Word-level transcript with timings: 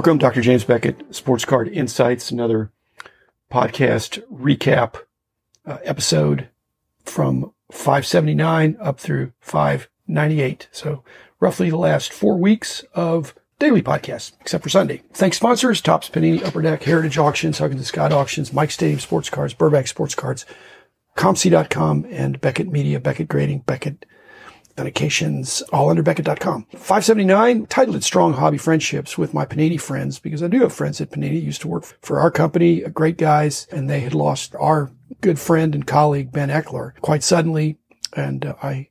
Welcome, 0.00 0.16
Dr. 0.16 0.40
James 0.40 0.64
Beckett, 0.64 1.14
Sports 1.14 1.44
Card 1.44 1.68
Insights, 1.68 2.30
another 2.30 2.72
podcast 3.52 4.24
recap 4.32 5.02
uh, 5.66 5.76
episode 5.84 6.48
from 7.04 7.52
579 7.70 8.78
up 8.80 8.98
through 8.98 9.34
598. 9.40 10.68
So 10.72 11.04
roughly 11.38 11.68
the 11.68 11.76
last 11.76 12.14
four 12.14 12.38
weeks 12.38 12.82
of 12.94 13.34
daily 13.58 13.82
podcasts, 13.82 14.32
except 14.40 14.64
for 14.64 14.70
Sunday. 14.70 15.02
Thanks 15.12 15.36
sponsors, 15.36 15.82
Topps 15.82 16.08
Panini, 16.08 16.42
Upper 16.42 16.62
Deck, 16.62 16.82
Heritage 16.82 17.18
Auctions, 17.18 17.58
Huggins 17.58 17.86
Scott 17.86 18.10
Auctions, 18.10 18.54
Mike 18.54 18.70
Stadium 18.70 19.00
Sports 19.00 19.28
Cards, 19.28 19.52
Burbank 19.52 19.86
Sports 19.86 20.14
Cards, 20.14 20.46
ComC.com, 21.18 22.06
and 22.08 22.40
Beckett 22.40 22.72
Media, 22.72 23.00
Beckett 23.00 23.28
Grading, 23.28 23.64
Beckett 23.66 24.06
Authentications, 24.76 25.62
all 25.72 25.90
under 25.90 26.02
Beckett.com. 26.02 26.66
579, 26.72 27.66
titled 27.66 27.96
it 27.96 28.04
Strong 28.04 28.34
Hobby 28.34 28.58
Friendships 28.58 29.18
with 29.18 29.34
my 29.34 29.44
Panini 29.44 29.80
friends, 29.80 30.18
because 30.18 30.42
I 30.42 30.48
do 30.48 30.60
have 30.60 30.72
friends 30.72 31.00
at 31.00 31.10
Panini, 31.10 31.42
used 31.42 31.60
to 31.62 31.68
work 31.68 31.84
for 32.02 32.20
our 32.20 32.30
company, 32.30 32.80
great 32.80 33.18
guys, 33.18 33.66
and 33.70 33.88
they 33.88 34.00
had 34.00 34.14
lost 34.14 34.54
our 34.56 34.90
good 35.20 35.38
friend 35.38 35.74
and 35.74 35.86
colleague, 35.86 36.32
Ben 36.32 36.48
Eckler, 36.48 36.98
quite 37.00 37.22
suddenly. 37.22 37.78
And 38.16 38.44
uh, 38.44 38.54
I 38.62 38.88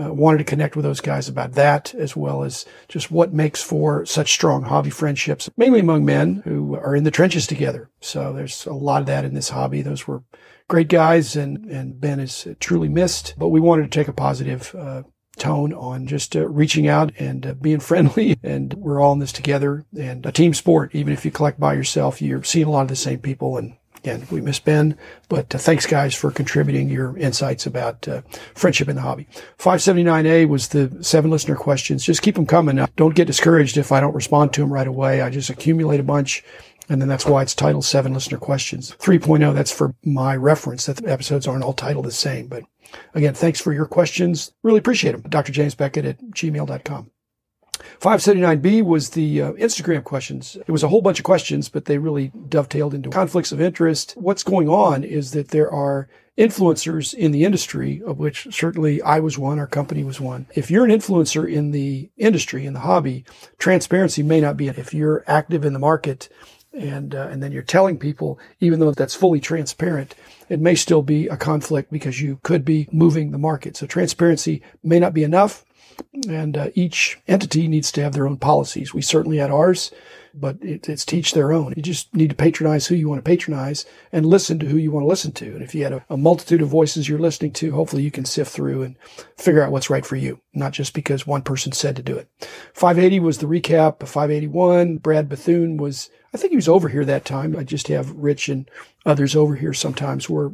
uh, 0.00 0.12
wanted 0.12 0.38
to 0.38 0.44
connect 0.44 0.76
with 0.76 0.84
those 0.84 1.00
guys 1.00 1.28
about 1.28 1.52
that, 1.52 1.94
as 1.94 2.16
well 2.16 2.42
as 2.44 2.64
just 2.88 3.10
what 3.10 3.32
makes 3.32 3.62
for 3.62 4.06
such 4.06 4.32
strong 4.32 4.62
hobby 4.62 4.90
friendships, 4.90 5.50
mainly 5.56 5.80
among 5.80 6.04
men 6.04 6.42
who 6.44 6.74
are 6.76 6.96
in 6.96 7.04
the 7.04 7.10
trenches 7.10 7.46
together. 7.46 7.90
So 8.00 8.32
there's 8.32 8.64
a 8.66 8.72
lot 8.72 9.00
of 9.00 9.06
that 9.06 9.24
in 9.24 9.34
this 9.34 9.50
hobby. 9.50 9.82
Those 9.82 10.06
were 10.06 10.22
great 10.68 10.88
guys, 10.88 11.36
and, 11.36 11.66
and 11.66 12.00
Ben 12.00 12.20
is 12.20 12.48
truly 12.60 12.88
missed, 12.88 13.34
but 13.36 13.48
we 13.48 13.60
wanted 13.60 13.82
to 13.82 13.98
take 13.98 14.08
a 14.08 14.12
positive 14.14 14.74
uh, 14.74 15.02
tone 15.36 15.72
on 15.72 16.06
just 16.06 16.36
uh, 16.36 16.46
reaching 16.48 16.86
out 16.88 17.12
and 17.18 17.46
uh, 17.46 17.54
being 17.54 17.80
friendly. 17.80 18.38
And 18.44 18.74
we're 18.74 19.00
all 19.00 19.12
in 19.12 19.18
this 19.18 19.32
together 19.32 19.84
and 19.96 20.26
a 20.26 20.32
team 20.32 20.52
sport. 20.52 20.94
Even 20.94 21.12
if 21.12 21.24
you 21.24 21.30
collect 21.30 21.60
by 21.60 21.74
yourself, 21.74 22.20
you're 22.20 22.42
seeing 22.42 22.66
a 22.66 22.70
lot 22.70 22.82
of 22.82 22.88
the 22.88 22.96
same 22.96 23.20
people. 23.20 23.56
And 23.56 23.76
again, 23.98 24.26
we 24.30 24.40
miss 24.40 24.58
Ben, 24.58 24.98
but 25.28 25.54
uh, 25.54 25.58
thanks 25.58 25.86
guys 25.86 26.14
for 26.14 26.30
contributing 26.30 26.88
your 26.88 27.16
insights 27.16 27.66
about 27.66 28.06
uh, 28.08 28.22
friendship 28.54 28.88
in 28.88 28.96
the 28.96 29.02
hobby. 29.02 29.28
579A 29.58 30.48
was 30.48 30.68
the 30.68 31.02
seven 31.02 31.30
listener 31.30 31.54
questions. 31.54 32.04
Just 32.04 32.22
keep 32.22 32.34
them 32.34 32.46
coming. 32.46 32.84
Don't 32.96 33.14
get 33.14 33.26
discouraged 33.26 33.76
if 33.76 33.92
I 33.92 34.00
don't 34.00 34.14
respond 34.14 34.52
to 34.54 34.60
them 34.60 34.72
right 34.72 34.88
away. 34.88 35.20
I 35.20 35.30
just 35.30 35.50
accumulate 35.50 36.00
a 36.00 36.04
bunch. 36.04 36.42
And 36.88 37.00
then 37.00 37.08
that's 37.08 37.26
why 37.26 37.42
it's 37.42 37.54
titled 37.54 37.84
Seven 37.84 38.12
Listener 38.12 38.38
Questions. 38.38 38.96
3.0, 38.98 39.54
that's 39.54 39.70
for 39.70 39.94
my 40.04 40.34
reference 40.34 40.86
that 40.86 40.96
the 40.96 41.10
episodes 41.10 41.46
aren't 41.46 41.64
all 41.64 41.72
titled 41.72 42.06
the 42.06 42.12
same, 42.12 42.48
but 42.48 42.64
Again, 43.14 43.34
thanks 43.34 43.60
for 43.60 43.72
your 43.72 43.86
questions. 43.86 44.52
Really 44.62 44.78
appreciate 44.78 45.12
them. 45.12 45.22
Dr. 45.22 45.52
James 45.52 45.74
Beckett 45.74 46.04
at 46.04 46.22
gmail.com. 46.22 47.10
579B 48.00 48.84
was 48.84 49.10
the 49.10 49.42
uh, 49.42 49.52
Instagram 49.52 50.04
questions. 50.04 50.56
It 50.56 50.70
was 50.70 50.82
a 50.82 50.88
whole 50.88 51.02
bunch 51.02 51.18
of 51.18 51.24
questions, 51.24 51.68
but 51.68 51.86
they 51.86 51.98
really 51.98 52.30
dovetailed 52.48 52.94
into 52.94 53.10
conflicts 53.10 53.50
of 53.50 53.60
interest. 53.60 54.14
What's 54.16 54.44
going 54.44 54.68
on 54.68 55.02
is 55.02 55.32
that 55.32 55.48
there 55.48 55.70
are 55.70 56.08
influencers 56.38 57.12
in 57.12 57.32
the 57.32 57.44
industry, 57.44 58.02
of 58.06 58.18
which 58.18 58.46
certainly 58.50 59.02
I 59.02 59.20
was 59.20 59.36
one, 59.36 59.58
our 59.58 59.66
company 59.66 60.04
was 60.04 60.20
one. 60.20 60.46
If 60.54 60.70
you're 60.70 60.84
an 60.84 60.90
influencer 60.90 61.50
in 61.50 61.72
the 61.72 62.10
industry, 62.16 62.66
in 62.66 62.72
the 62.72 62.80
hobby, 62.80 63.24
transparency 63.58 64.22
may 64.22 64.40
not 64.40 64.56
be. 64.56 64.68
It. 64.68 64.78
If 64.78 64.94
you're 64.94 65.24
active 65.26 65.64
in 65.64 65.72
the 65.72 65.78
market 65.78 66.28
and 66.72 67.14
uh, 67.14 67.28
and 67.30 67.42
then 67.42 67.52
you're 67.52 67.62
telling 67.62 67.98
people, 67.98 68.38
even 68.60 68.80
though 68.80 68.92
that's 68.92 69.14
fully 69.14 69.40
transparent, 69.40 70.14
it 70.48 70.60
may 70.60 70.74
still 70.74 71.02
be 71.02 71.28
a 71.28 71.36
conflict 71.36 71.92
because 71.92 72.20
you 72.20 72.38
could 72.42 72.64
be 72.64 72.88
moving 72.90 73.30
the 73.30 73.38
market. 73.38 73.76
So 73.76 73.86
transparency 73.86 74.62
may 74.82 74.98
not 74.98 75.14
be 75.14 75.22
enough, 75.22 75.64
and 76.28 76.56
uh, 76.56 76.68
each 76.74 77.18
entity 77.26 77.68
needs 77.68 77.90
to 77.92 78.02
have 78.02 78.12
their 78.12 78.26
own 78.26 78.36
policies. 78.36 78.92
We 78.92 79.02
certainly 79.02 79.38
had 79.38 79.50
ours, 79.50 79.90
but 80.34 80.56
it, 80.62 80.88
it's 80.88 81.04
teach 81.04 81.32
their 81.32 81.52
own. 81.52 81.74
You 81.76 81.82
just 81.82 82.14
need 82.14 82.30
to 82.30 82.36
patronize 82.36 82.86
who 82.86 82.94
you 82.94 83.08
want 83.08 83.18
to 83.18 83.28
patronize 83.28 83.86
and 84.12 84.26
listen 84.26 84.58
to 84.58 84.66
who 84.66 84.76
you 84.76 84.90
want 84.90 85.04
to 85.04 85.08
listen 85.08 85.32
to. 85.32 85.46
And 85.46 85.62
if 85.62 85.74
you 85.74 85.82
had 85.84 85.92
a, 85.92 86.04
a 86.10 86.16
multitude 86.16 86.62
of 86.62 86.68
voices 86.68 87.08
you're 87.08 87.18
listening 87.18 87.52
to, 87.52 87.72
hopefully 87.72 88.02
you 88.02 88.10
can 88.10 88.24
sift 88.24 88.52
through 88.52 88.82
and 88.82 88.96
figure 89.36 89.62
out 89.62 89.72
what's 89.72 89.90
right 89.90 90.06
for 90.06 90.16
you, 90.16 90.40
not 90.54 90.72
just 90.72 90.94
because 90.94 91.26
one 91.26 91.42
person 91.42 91.72
said 91.72 91.96
to 91.96 92.02
do 92.02 92.16
it. 92.16 92.28
580 92.74 93.20
was 93.20 93.38
the 93.38 93.46
recap. 93.46 94.06
581, 94.06 94.98
Brad 94.98 95.28
Bethune 95.28 95.76
was 95.76 96.10
I 96.34 96.38
think 96.38 96.50
he 96.50 96.56
was 96.56 96.68
over 96.68 96.88
here 96.88 97.04
that 97.04 97.26
time. 97.26 97.56
I 97.56 97.62
just 97.62 97.88
have 97.88 98.10
Rich 98.12 98.48
and 98.48 98.70
others 99.04 99.36
over 99.36 99.54
here 99.54 99.74
sometimes 99.74 100.30
where 100.30 100.50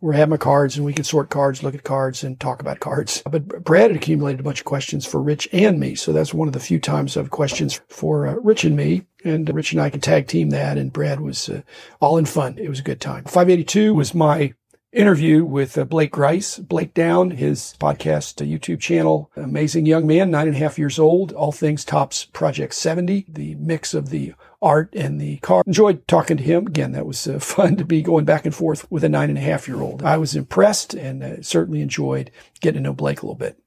we're 0.00 0.12
having 0.12 0.30
my 0.30 0.36
cards 0.36 0.76
and 0.76 0.84
we 0.84 0.92
can 0.92 1.04
sort 1.04 1.30
cards, 1.30 1.62
look 1.62 1.74
at 1.74 1.84
cards 1.84 2.22
and 2.22 2.38
talk 2.38 2.60
about 2.60 2.80
cards. 2.80 3.22
But 3.30 3.64
Brad 3.64 3.90
had 3.90 3.96
accumulated 3.96 4.40
a 4.40 4.42
bunch 4.42 4.60
of 4.60 4.64
questions 4.64 5.06
for 5.06 5.22
Rich 5.22 5.48
and 5.52 5.80
me. 5.80 5.94
So 5.94 6.12
that's 6.12 6.34
one 6.34 6.48
of 6.48 6.54
the 6.54 6.60
few 6.60 6.78
times 6.78 7.14
have 7.14 7.30
questions 7.30 7.80
for 7.88 8.26
uh, 8.26 8.34
Rich 8.34 8.64
and 8.64 8.76
me. 8.76 9.06
And 9.24 9.52
Rich 9.52 9.72
and 9.72 9.80
I 9.80 9.90
can 9.90 10.00
tag 10.00 10.28
team 10.28 10.50
that. 10.50 10.78
And 10.78 10.92
Brad 10.92 11.20
was 11.20 11.48
uh, 11.48 11.62
all 12.00 12.18
in 12.18 12.26
fun. 12.26 12.58
It 12.58 12.68
was 12.68 12.80
a 12.80 12.84
good 12.84 13.00
time. 13.00 13.24
582 13.24 13.94
was 13.94 14.14
my 14.14 14.54
interview 14.92 15.44
with 15.44 15.76
uh, 15.76 15.84
Blake 15.84 16.10
Grice, 16.10 16.58
Blake 16.58 16.94
Down, 16.94 17.30
his 17.32 17.74
podcast, 17.78 18.40
uh, 18.40 18.44
YouTube 18.44 18.80
channel. 18.80 19.30
Amazing 19.36 19.86
young 19.86 20.06
man, 20.06 20.30
nine 20.30 20.48
and 20.48 20.56
a 20.56 20.58
half 20.58 20.78
years 20.78 20.98
old, 20.98 21.32
all 21.32 21.52
things 21.52 21.84
Topps 21.84 22.24
Project 22.26 22.74
70, 22.74 23.26
the 23.28 23.54
mix 23.56 23.94
of 23.94 24.10
the 24.10 24.34
art 24.62 24.94
and 24.94 25.20
the 25.20 25.38
car. 25.38 25.62
Enjoyed 25.66 26.06
talking 26.08 26.36
to 26.36 26.42
him. 26.42 26.66
Again, 26.66 26.92
that 26.92 27.06
was 27.06 27.26
uh, 27.26 27.38
fun 27.40 27.76
to 27.76 27.84
be 27.84 28.02
going 28.02 28.24
back 28.24 28.44
and 28.44 28.54
forth 28.54 28.90
with 28.90 29.04
a 29.04 29.08
nine 29.08 29.28
and 29.28 29.38
a 29.38 29.42
half 29.42 29.68
year 29.68 29.80
old. 29.80 30.02
I 30.02 30.16
was 30.16 30.34
impressed 30.34 30.94
and 30.94 31.22
uh, 31.22 31.42
certainly 31.42 31.80
enjoyed 31.80 32.30
getting 32.60 32.82
to 32.82 32.88
know 32.88 32.92
Blake 32.92 33.22
a 33.22 33.26
little 33.26 33.34
bit. 33.34 33.58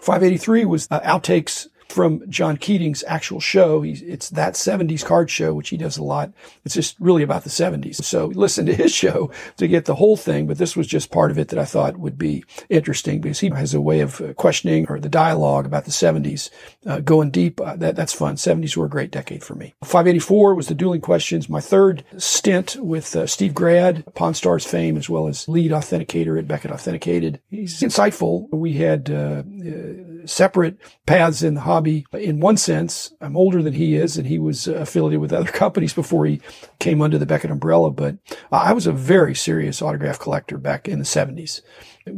583 0.00 0.64
was 0.64 0.88
uh, 0.90 1.00
outtakes 1.00 1.68
from 1.88 2.28
John 2.30 2.56
Keating's 2.56 3.02
actual 3.06 3.40
show. 3.40 3.82
He's, 3.82 4.02
it's 4.02 4.30
that 4.30 4.54
70s 4.54 5.04
card 5.04 5.30
show, 5.30 5.54
which 5.54 5.70
he 5.70 5.76
does 5.76 5.96
a 5.96 6.02
lot. 6.04 6.32
It's 6.64 6.74
just 6.74 6.96
really 7.00 7.22
about 7.22 7.44
the 7.44 7.50
70s. 7.50 7.96
So 7.96 8.26
listen 8.26 8.66
to 8.66 8.74
his 8.74 8.92
show 9.02 9.30
to 9.56 9.68
get 9.68 9.86
the 9.86 9.94
whole 9.94 10.16
thing. 10.16 10.46
But 10.46 10.58
this 10.58 10.76
was 10.76 10.86
just 10.86 11.10
part 11.10 11.30
of 11.30 11.38
it 11.38 11.48
that 11.48 11.58
I 11.58 11.64
thought 11.64 11.98
would 11.98 12.18
be 12.18 12.44
interesting 12.68 13.20
because 13.20 13.40
he 13.40 13.48
has 13.50 13.74
a 13.74 13.80
way 13.80 14.00
of 14.00 14.20
uh, 14.20 14.34
questioning 14.34 14.86
or 14.88 15.00
the 15.00 15.08
dialogue 15.08 15.66
about 15.66 15.84
the 15.84 15.90
70s, 15.90 16.50
uh, 16.86 17.00
going 17.00 17.30
deep. 17.30 17.60
Uh, 17.60 17.76
that, 17.76 17.96
that's 17.96 18.12
fun. 18.12 18.36
70s 18.36 18.76
were 18.76 18.86
a 18.86 18.90
great 18.90 19.10
decade 19.10 19.42
for 19.42 19.54
me. 19.54 19.74
584 19.82 20.54
was 20.54 20.68
the 20.68 20.74
dueling 20.74 21.00
questions. 21.00 21.48
My 21.48 21.60
third 21.60 22.04
stint 22.16 22.76
with 22.76 23.14
uh, 23.16 23.26
Steve 23.26 23.54
Grad, 23.54 24.04
Pawn 24.14 24.34
Stars 24.34 24.66
fame, 24.66 24.96
as 24.96 25.08
well 25.08 25.26
as 25.26 25.48
lead 25.48 25.70
authenticator 25.70 26.38
at 26.38 26.48
Beckett 26.48 26.70
Authenticated. 26.70 27.40
He's 27.48 27.80
insightful. 27.80 28.48
We 28.50 28.74
had 28.74 29.10
uh, 29.10 29.42
uh, 29.42 29.42
separate 30.28 30.78
paths 31.06 31.42
in 31.42 31.54
the 31.54 31.62
hobby 31.62 32.06
in 32.12 32.40
one 32.40 32.56
sense. 32.56 33.12
I'm 33.20 33.36
older 33.36 33.62
than 33.62 33.74
he 33.74 33.96
is, 33.96 34.16
and 34.16 34.26
he 34.26 34.38
was 34.38 34.68
uh, 34.68 34.74
affiliated 34.74 35.20
with 35.20 35.32
other 35.32 35.50
companies 35.52 35.92
before 35.92 36.26
he 36.26 36.40
came 36.78 37.02
under 37.02 37.18
the 37.18 37.26
Beckett 37.26 37.50
umbrella. 37.50 37.90
But 37.90 38.16
I 38.52 38.72
was 38.72 38.86
a 38.86 38.92
very 38.92 39.34
serious 39.34 39.82
autograph 39.82 40.18
collector 40.18 40.58
back 40.58 40.88
in 40.88 40.98
the 40.98 41.04
70s 41.04 41.62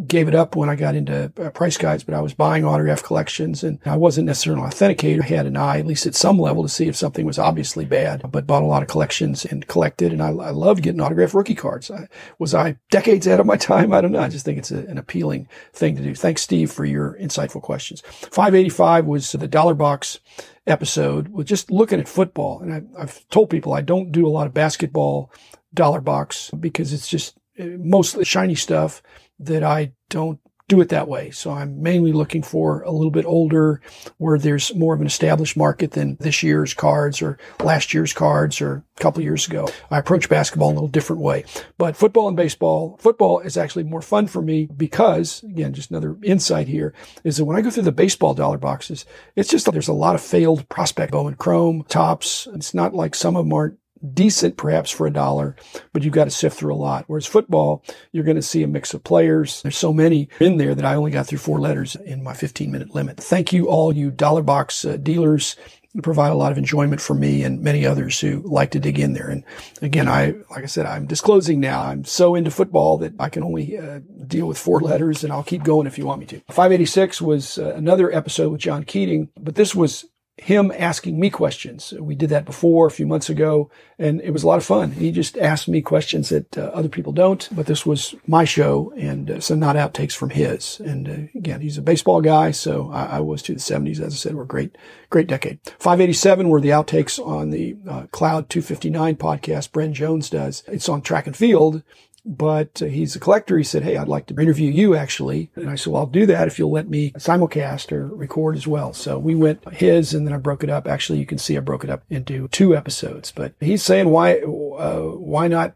gave 0.07 0.29
it 0.29 0.35
up 0.35 0.57
when 0.57 0.69
I 0.69 0.77
got 0.77 0.95
into 0.95 1.33
uh, 1.41 1.51
price 1.51 1.77
guides, 1.77 2.05
but 2.05 2.15
I 2.15 2.21
was 2.21 2.35
buying 2.35 2.65
autograph 2.65 3.03
collections 3.03 3.63
and 3.63 3.79
I 3.85 3.97
wasn't 3.97 4.27
necessarily 4.27 4.63
an 4.63 4.69
authenticator. 4.69 5.23
I 5.23 5.27
had 5.27 5.47
an 5.47 5.57
eye, 5.57 5.79
at 5.79 5.87
least 5.87 6.07
at 6.07 6.15
some 6.15 6.39
level, 6.39 6.63
to 6.63 6.69
see 6.69 6.89
if 6.89 6.97
something 6.97 7.25
was 7.25 7.39
obviously 7.39 7.85
bad, 7.85 8.31
but 8.31 8.47
bought 8.47 8.63
a 8.63 8.67
lot 8.67 8.83
of 8.83 8.89
collections 8.89 9.45
and 9.45 9.67
collected. 9.67 10.13
And 10.13 10.23
I, 10.23 10.29
I 10.29 10.51
loved 10.51 10.83
getting 10.83 11.01
autograph 11.01 11.35
rookie 11.35 11.55
cards. 11.55 11.91
I, 11.91 12.09
was 12.39 12.55
I 12.55 12.77
decades 12.91 13.27
ahead 13.27 13.41
of 13.41 13.47
my 13.47 13.57
time? 13.71 13.93
I 13.93 14.01
don't 14.01 14.13
know. 14.13 14.21
I 14.21 14.29
just 14.29 14.45
think 14.45 14.59
it's 14.59 14.71
a, 14.71 14.79
an 14.87 14.99
appealing 14.99 15.49
thing 15.73 15.97
to 15.97 16.03
do. 16.03 16.15
Thanks, 16.15 16.43
Steve, 16.43 16.71
for 16.71 16.85
your 16.85 17.17
insightful 17.21 17.63
questions. 17.63 18.03
585 18.31 19.07
was 19.07 19.33
the 19.33 19.49
dollar 19.49 19.75
box 19.75 20.21
episode 20.67 21.29
with 21.29 21.47
just 21.47 21.71
looking 21.71 22.01
at 22.01 22.09
football. 22.09 22.61
And 22.61 22.73
I, 22.73 23.03
I've 23.03 23.29
told 23.29 23.51
people 23.51 23.73
I 23.73 23.81
don't 23.81 24.13
do 24.13 24.27
a 24.27 24.31
lot 24.31 24.47
of 24.47 24.55
basketball 24.55 25.33
dollar 25.75 26.01
box 26.01 26.51
because 26.59 26.93
it's 26.93 27.09
just 27.09 27.37
uh, 27.59 27.65
mostly 27.79 28.25
shiny 28.25 28.55
stuff 28.55 29.03
that 29.41 29.65
I 29.65 29.93
don't 30.09 30.39
do 30.71 30.81
it 30.81 30.89
that 30.89 31.09
way. 31.09 31.31
So 31.33 31.51
I'm 31.51 31.83
mainly 31.83 32.13
looking 32.13 32.43
for 32.43 32.83
a 32.83 32.93
little 32.93 33.11
bit 33.11 33.27
older 33.27 33.83
where 34.19 34.39
there's 34.39 34.73
more 34.75 34.95
of 34.95 35.01
an 35.01 35.07
established 35.07 35.57
market 35.57 35.91
than 35.91 36.17
this 36.21 36.45
year's 36.45 36.73
cards 36.73 37.21
or 37.21 37.39
last 37.61 37.93
year's 37.93 38.13
cards 38.13 38.61
or 38.61 38.85
a 38.97 39.01
couple 39.01 39.23
years 39.23 39.49
ago. 39.49 39.69
I 39.91 39.99
approach 39.99 40.29
basketball 40.29 40.71
in 40.71 40.77
a 40.77 40.79
little 40.79 40.89
different 40.89 41.23
way, 41.23 41.45
but 41.77 41.97
football 41.97 42.29
and 42.29 42.37
baseball, 42.37 42.97
football 43.01 43.41
is 43.41 43.57
actually 43.57 43.83
more 43.83 44.01
fun 44.01 44.29
for 44.29 44.41
me 44.41 44.67
because 44.67 45.43
again, 45.43 45.75
just 45.75 45.91
another 45.91 46.17
insight 46.23 46.69
here 46.69 46.95
is 47.25 47.37
that 47.37 47.45
when 47.45 47.57
I 47.57 47.63
go 47.63 47.71
through 47.71 47.83
the 47.83 47.93
baseball 47.93 48.35
dollar 48.35 48.59
boxes, 48.59 49.05
it's 49.35 49.51
just 49.51 49.71
there's 49.71 49.89
a 49.89 49.93
lot 49.93 50.15
of 50.15 50.21
failed 50.21 50.69
prospect 50.69 51.11
Bowman 51.11 51.35
Chrome 51.35 51.85
Topps. 51.89 52.47
It's 52.55 52.75
not 52.75 52.95
like 52.95 53.17
some 53.17 53.35
of 53.35 53.45
them 53.45 53.53
aren't 53.53 53.77
decent 54.15 54.57
perhaps 54.57 54.91
for 54.91 55.07
a 55.07 55.13
dollar, 55.13 55.57
but 55.93 56.03
you've 56.03 56.15
got 56.15 56.25
to 56.25 56.31
sift 56.31 56.59
through 56.59 56.75
a 56.75 56.77
lot. 56.77 57.05
Whereas 57.07 57.27
football, 57.27 57.85
you're 58.13 58.25
going 58.25 58.37
to 58.37 58.43
see 58.43 58.63
a 58.63 58.69
mix 58.69 58.95
of 58.95 59.05
players. 59.05 59.63
There's 59.63 59.77
so 59.77 59.93
many 59.93 60.29
in 60.41 60.57
there 60.57 60.75
that 60.75 60.85
I 60.85 60.95
only 60.95 61.11
got 61.11 61.27
through 61.27 61.39
four 61.39 61.61
letters 61.61 61.97
in 61.97 62.23
my 62.23 62.35
15 62.35 62.71
minute 62.71 62.95
limit. 62.95 63.19
Thank 63.19 63.53
you 63.53 63.69
all 63.69 63.95
you 63.95 64.11
dollar 64.11 64.43
box 64.43 64.85
uh, 64.85 64.97
dealers 64.97 65.57
provide 66.03 66.31
a 66.31 66.37
lot 66.37 66.53
of 66.53 66.59
enjoyment 66.59 67.01
for 67.01 67.15
me 67.15 67.43
and 67.43 67.63
many 67.63 67.85
others 67.85 68.21
who 68.21 68.43
like 68.45 68.71
to 68.71 68.79
dig 68.79 68.99
in 68.99 69.13
there. 69.13 69.29
And 69.29 69.43
again, 69.83 70.09
I, 70.09 70.35
like 70.51 70.63
I 70.63 70.67
said, 70.67 70.87
I'm 70.87 71.07
disclosing 71.07 71.59
now. 71.59 71.83
I'm 71.83 72.05
so 72.05 72.37
into 72.37 72.51
football 72.51 72.99
that 72.99 73.15
I 73.19 73.29
can 73.29 73.43
only 73.43 73.77
uh, 73.77 74.01
deal 74.27 74.47
with 74.47 74.57
four 74.57 74.81
letters 74.81 75.25
and 75.25 75.33
I'll 75.33 75.43
keep 75.43 75.65
going 75.65 75.87
if 75.87 75.99
you 75.99 76.07
want 76.07 76.21
me 76.21 76.27
to. 76.27 76.41
586 76.51 77.21
was 77.21 77.59
uh, 77.59 77.75
another 77.75 78.15
episode 78.15 78.53
with 78.53 78.61
John 78.61 78.85
Keating, 78.85 79.31
but 79.41 79.57
this 79.57 79.75
was 79.75 80.07
him 80.41 80.73
asking 80.77 81.21
me 81.21 81.31
questions. 81.31 81.93
We 81.93 82.15
did 82.15 82.31
that 82.31 82.45
before 82.45 82.87
a 82.87 82.91
few 82.91 83.07
months 83.07 83.29
ago 83.29 83.71
and 83.99 84.21
it 84.23 84.31
was 84.31 84.43
a 84.43 84.47
lot 84.47 84.57
of 84.57 84.65
fun. 84.65 84.93
He 84.93 85.13
just 85.13 85.37
asked 85.37 85.69
me 85.69 85.83
questions 85.83 86.31
that 86.31 86.57
uh, 86.57 86.63
other 86.73 86.89
people 86.89 87.13
don't, 87.13 87.47
but 87.53 87.67
this 87.67 87.85
was 87.85 88.15
my 88.27 88.45
show 88.45 88.93
and 88.97 89.31
uh, 89.31 89.41
so 89.41 89.55
not 89.55 89.77
outtakes 89.77 90.15
from 90.15 90.31
his. 90.31 90.81
And 90.81 91.09
uh, 91.09 91.39
again, 91.39 91.61
he's 91.61 91.77
a 91.77 91.83
baseball 91.83 92.23
guy. 92.23 92.51
So 92.53 92.91
I, 92.91 93.05
I, 93.05 93.21
was 93.21 93.43
to 93.43 93.55
the 93.55 93.61
seventies. 93.61 94.01
As 94.01 94.15
I 94.15 94.17
said, 94.17 94.35
were 94.35 94.47
great, 94.47 94.77
great 95.11 95.27
decade. 95.27 95.61
587 95.79 96.49
were 96.49 96.61
the 96.61 96.71
outtakes 96.71 97.25
on 97.25 97.51
the 97.51 97.77
uh, 97.89 98.07
Cloud 98.11 98.49
259 98.49 99.17
podcast 99.17 99.71
Bren 99.71 99.93
Jones 99.93 100.31
does. 100.31 100.63
It's 100.67 100.89
on 100.89 101.03
track 101.03 101.27
and 101.27 101.37
field 101.37 101.83
but 102.25 102.83
uh, 102.83 102.87
he's 102.87 103.17
a 103.17 103.21
collector. 103.21 103.57
He 103.57 103.65
said, 103.65 103.83
Hey, 103.83 103.97
I'd 103.97 104.09
like 104.09 104.27
to 104.27 104.41
interview 104.41 104.71
you 104.71 104.95
actually. 104.95 105.51
And 105.57 105.71
I 105.71 105.75
said, 105.75 105.93
well, 105.93 106.03
I'll 106.03 106.07
do 106.07 106.27
that 106.27 106.49
if 106.49 106.59
you'll 106.59 106.71
let 106.71 106.89
me 106.89 107.13
simulcast 107.13 107.93
or 107.93 108.07
record 108.07 108.57
as 108.57 108.67
well. 108.67 108.93
So 108.93 109.19
we 109.19 109.35
went 109.35 109.67
his 109.73 110.15
and 110.15 110.27
then 110.27 110.35
I 110.35 110.39
broke 110.39 110.63
it 110.65 110.71
up. 110.71 110.87
Actually, 110.87 111.19
you 111.19 111.27
can 111.27 111.39
see 111.39 111.57
I 111.57 111.61
broke 111.61 111.85
it 111.85 111.91
up 111.91 112.05
into 112.11 112.49
two 112.49 112.77
episodes, 112.77 113.33
but 113.33 113.55
he's 113.61 113.83
saying, 113.83 114.09
why, 114.09 114.39
uh, 114.41 115.01
why 115.17 115.49
not 115.49 115.75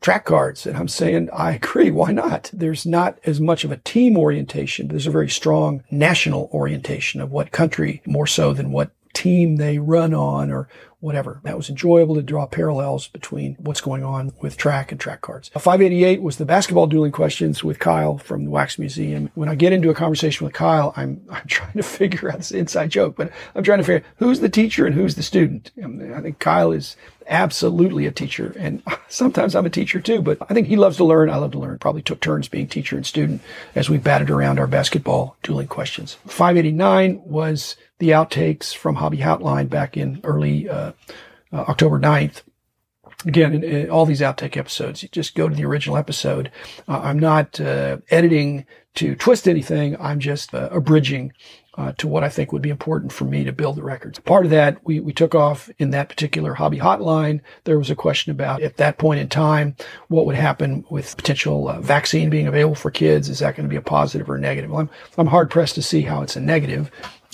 track 0.00 0.26
cards? 0.26 0.66
And 0.66 0.76
I'm 0.76 0.88
saying, 0.88 1.30
I 1.32 1.52
agree. 1.52 1.90
Why 1.90 2.12
not? 2.12 2.50
There's 2.52 2.84
not 2.84 3.18
as 3.24 3.40
much 3.40 3.64
of 3.64 3.72
a 3.72 3.78
team 3.78 4.18
orientation, 4.18 4.88
there's 4.88 5.06
a 5.06 5.12
very 5.12 5.30
strong 5.30 5.82
national 5.90 6.50
orientation 6.52 7.20
of 7.20 7.30
what 7.30 7.52
country 7.52 8.02
more 8.06 8.26
so 8.26 8.52
than 8.52 8.72
what 8.72 8.90
team 9.14 9.56
they 9.56 9.78
run 9.78 10.12
on 10.12 10.50
or 10.50 10.68
whatever. 11.04 11.38
That 11.42 11.58
was 11.58 11.68
enjoyable 11.68 12.14
to 12.14 12.22
draw 12.22 12.46
parallels 12.46 13.08
between 13.08 13.56
what's 13.58 13.82
going 13.82 14.02
on 14.02 14.32
with 14.40 14.56
track 14.56 14.90
and 14.90 14.98
track 14.98 15.20
cards. 15.20 15.50
588 15.50 16.22
was 16.22 16.38
the 16.38 16.46
basketball 16.46 16.86
dueling 16.86 17.12
questions 17.12 17.62
with 17.62 17.78
Kyle 17.78 18.16
from 18.16 18.44
the 18.44 18.50
Wax 18.50 18.78
Museum. 18.78 19.30
When 19.34 19.50
I 19.50 19.54
get 19.54 19.74
into 19.74 19.90
a 19.90 19.94
conversation 19.94 20.46
with 20.46 20.54
Kyle, 20.54 20.94
I'm, 20.96 21.22
I'm 21.30 21.46
trying 21.46 21.74
to 21.74 21.82
figure 21.82 22.30
out 22.30 22.38
this 22.38 22.52
inside 22.52 22.90
joke, 22.90 23.16
but 23.16 23.30
I'm 23.54 23.62
trying 23.62 23.80
to 23.80 23.84
figure 23.84 24.08
out 24.08 24.14
who's 24.16 24.40
the 24.40 24.48
teacher 24.48 24.86
and 24.86 24.94
who's 24.94 25.14
the 25.14 25.22
student. 25.22 25.72
Um, 25.82 26.14
I 26.14 26.22
think 26.22 26.38
Kyle 26.38 26.72
is 26.72 26.96
absolutely 27.28 28.06
a 28.06 28.10
teacher. 28.10 28.54
And 28.58 28.82
sometimes 29.08 29.54
I'm 29.54 29.66
a 29.66 29.70
teacher 29.70 30.00
too, 30.00 30.22
but 30.22 30.38
I 30.48 30.54
think 30.54 30.66
he 30.66 30.76
loves 30.76 30.96
to 30.98 31.04
learn. 31.04 31.30
I 31.30 31.36
love 31.36 31.52
to 31.52 31.58
learn. 31.58 31.78
Probably 31.78 32.02
took 32.02 32.20
turns 32.20 32.48
being 32.48 32.66
teacher 32.66 32.96
and 32.96 33.06
student 33.06 33.42
as 33.74 33.90
we 33.90 33.98
batted 33.98 34.30
around 34.30 34.58
our 34.58 34.66
basketball 34.66 35.36
dueling 35.42 35.68
questions. 35.68 36.14
589 36.26 37.22
was 37.24 37.76
the 37.98 38.10
outtakes 38.10 38.74
from 38.74 38.96
Hobby 38.96 39.18
Hotline 39.18 39.68
back 39.68 39.96
in 39.96 40.20
early 40.24 40.68
uh, 40.68 40.92
uh, 41.52 41.64
October 41.68 41.98
9th. 41.98 42.42
Again, 43.26 43.54
in, 43.54 43.64
in 43.64 43.90
all 43.90 44.04
these 44.04 44.20
outtake 44.20 44.56
episodes, 44.56 45.02
you 45.02 45.08
just 45.08 45.34
go 45.34 45.48
to 45.48 45.54
the 45.54 45.64
original 45.64 45.96
episode. 45.96 46.50
Uh, 46.86 47.00
I'm 47.00 47.18
not 47.18 47.58
uh, 47.60 47.98
editing 48.10 48.66
to 48.96 49.14
twist 49.14 49.48
anything. 49.48 49.96
I'm 49.98 50.20
just 50.20 50.54
uh, 50.54 50.68
abridging 50.70 51.32
uh, 51.76 51.92
to 51.98 52.06
what 52.06 52.22
I 52.22 52.28
think 52.28 52.52
would 52.52 52.62
be 52.62 52.70
important 52.70 53.12
for 53.12 53.24
me 53.24 53.44
to 53.44 53.52
build 53.52 53.76
the 53.76 53.82
records. 53.82 54.18
Part 54.20 54.44
of 54.44 54.50
that, 54.50 54.84
we, 54.84 55.00
we 55.00 55.12
took 55.12 55.34
off 55.34 55.68
in 55.78 55.90
that 55.90 56.08
particular 56.08 56.54
hobby 56.54 56.78
hotline. 56.78 57.40
There 57.64 57.78
was 57.78 57.90
a 57.90 57.96
question 57.96 58.30
about 58.30 58.62
at 58.62 58.76
that 58.76 58.98
point 58.98 59.20
in 59.20 59.28
time, 59.28 59.76
what 60.08 60.26
would 60.26 60.36
happen 60.36 60.84
with 60.88 61.16
potential 61.16 61.68
uh, 61.68 61.80
vaccine 61.80 62.30
being 62.30 62.46
available 62.46 62.76
for 62.76 62.90
kids? 62.90 63.28
Is 63.28 63.40
that 63.40 63.56
going 63.56 63.68
to 63.68 63.72
be 63.72 63.76
a 63.76 63.82
positive 63.82 64.30
or 64.30 64.36
a 64.36 64.40
negative? 64.40 64.70
Well, 64.70 64.80
I'm, 64.80 64.90
I'm 65.18 65.26
hard 65.26 65.50
pressed 65.50 65.74
to 65.74 65.82
see 65.82 66.02
how 66.02 66.22
it's 66.22 66.36
a 66.36 66.40
negative, 66.40 66.90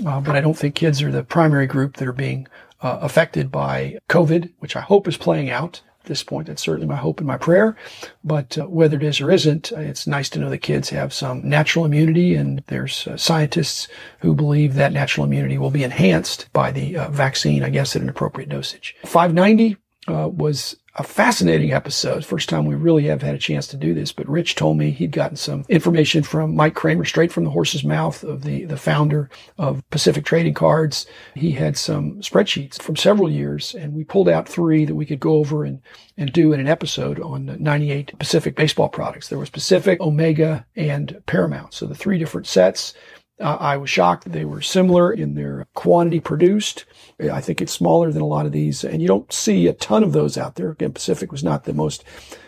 uh, 0.07 0.21
but 0.21 0.37
I 0.37 0.41
don't 0.41 0.57
think 0.57 0.75
kids 0.75 1.03
are 1.03 1.13
the 1.13 1.23
primary 1.23 1.67
group 1.67 1.97
that 1.97 2.09
are 2.09 2.13
being 2.13 2.49
uh, 2.81 2.99
affected 3.03 3.51
by 3.51 3.99
COVID, 4.09 4.53
which 4.61 4.75
I 4.75 4.81
hope 4.81 5.07
is 5.07 5.17
playing 5.19 5.51
out 5.51 5.83
at 6.01 6.07
this 6.07 6.23
point. 6.23 6.47
That's 6.47 6.63
certainly 6.63 6.87
my 6.87 6.97
hope 6.97 7.19
and 7.19 7.27
my 7.27 7.37
prayer. 7.37 7.77
But 8.25 8.59
uh, 8.59 8.67
whether 8.67 8.97
it 8.97 9.03
is 9.03 9.21
or 9.21 9.31
isn't, 9.31 9.73
it's 9.73 10.07
nice 10.07 10.29
to 10.31 10.39
know 10.39 10.51
the 10.51 10.59
kids 10.59 10.91
have 10.91 11.13
some 11.13 11.47
natural 11.47 11.85
immunity, 11.85 12.35
and 12.35 12.63
there's 12.67 13.07
uh, 13.07 13.17
scientists 13.17 13.89
who 14.21 14.35
believe 14.35 14.75
that 14.75 14.93
natural 14.93 15.27
immunity 15.27 15.59
will 15.59 15.71
be 15.71 15.85
enhanced 15.85 16.49
by 16.53 16.71
the 16.71 16.97
uh, 16.97 17.11
vaccine, 17.11 17.63
I 17.63 17.71
guess, 17.71 17.95
at 17.95 18.03
an 18.03 18.09
appropriate 18.09 18.49
dosage. 18.49 18.97
590 19.05 19.77
uh, 20.09 20.29
was 20.29 20.77
a 21.01 21.03
fascinating 21.03 21.73
episode. 21.73 22.27
First 22.27 22.51
time 22.51 22.67
we 22.67 22.75
really 22.75 23.05
have 23.05 23.23
had 23.23 23.35
a 23.35 23.39
chance 23.39 23.67
to 23.69 23.79
do 23.79 23.95
this, 23.95 24.13
but 24.13 24.29
Rich 24.29 24.55
told 24.55 24.77
me 24.77 24.91
he'd 24.91 25.13
gotten 25.13 25.37
some 25.37 25.65
information 25.71 26.23
from 26.23 26.55
Mike 26.55 26.75
Cramer 26.75 27.07
straight 27.07 27.33
from 27.33 27.45
the 27.45 27.51
horse's 27.51 27.83
mouth 27.83 28.23
of 28.23 28.43
the, 28.43 28.67
the 28.67 28.77
founder 28.77 29.31
of 29.57 29.83
Pacific 29.89 30.27
Trading 30.27 30.53
Cards. 30.53 31.07
He 31.35 31.53
had 31.53 31.79
some 31.79 32.21
spreadsheets 32.21 32.83
from 32.83 32.97
several 32.97 33.31
years 33.31 33.75
and 33.75 33.95
we 33.95 34.05
pulled 34.05 34.29
out 34.29 34.47
three 34.47 34.85
that 34.85 34.95
we 34.95 35.07
could 35.07 35.21
go 35.21 35.37
over 35.37 35.65
and, 35.65 35.81
and 36.19 36.35
do 36.35 36.53
in 36.53 36.61
an 36.61 36.69
episode 36.69 37.19
on 37.19 37.57
98 37.59 38.19
Pacific 38.19 38.55
baseball 38.55 38.91
products. 38.91 39.29
There 39.29 39.39
was 39.39 39.49
Pacific, 39.49 40.01
Omega, 40.01 40.67
and 40.77 41.23
Paramount. 41.25 41.73
So 41.73 41.87
the 41.87 41.95
three 41.95 42.19
different 42.19 42.47
sets. 42.47 42.93
Uh, 43.41 43.57
I 43.59 43.77
was 43.77 43.89
shocked 43.89 44.25
that 44.25 44.33
they 44.33 44.45
were 44.45 44.61
similar 44.61 45.13
in 45.13 45.35
their 45.35 45.67
quantity 45.75 46.21
produced. 46.21 46.85
I 47.21 47.41
think 47.41 47.61
it's 47.61 47.73
smaller 47.73 48.13
than 48.13 48.23
a 48.23 48.27
lot 48.27 48.47
of 48.47 48.53
these, 48.53 48.85
and 48.85 49.01
you 49.01 49.09
don't 49.09 49.33
see 49.33 49.67
a 49.67 49.73
ton 49.73 50.03
of 50.03 50.13
those 50.13 50.37
out 50.37 50.57
there. 50.57 50.71
Again, 50.71 50.93
Pacific 50.93 51.33
was 51.33 51.43
not 51.43 51.65
the 51.65 51.73
most 51.73 52.05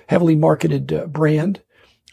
heavily 0.09 0.37
marketed 0.37 0.93
uh, 0.93 1.07
brand 1.07 1.63